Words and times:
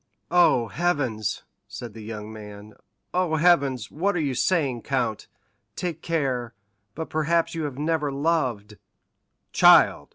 "Oh, 0.31 0.69
heavens," 0.69 1.43
said 1.67 1.93
the 1.93 2.01
young 2.01 2.33
man, 2.33 2.73
"oh, 3.13 3.35
heavens—what 3.35 4.15
are 4.15 4.19
you 4.19 4.33
saying, 4.33 4.81
count? 4.81 5.27
Take 5.75 6.01
care. 6.01 6.55
But 6.95 7.11
perhaps 7.11 7.53
you 7.53 7.65
have 7.65 7.77
never 7.77 8.11
loved!" 8.11 8.77
"Child!" 9.51 10.09